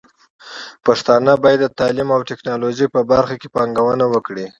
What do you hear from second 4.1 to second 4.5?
وکړي.